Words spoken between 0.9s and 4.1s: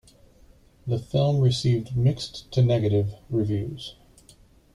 film received mixed-to-negative reviews.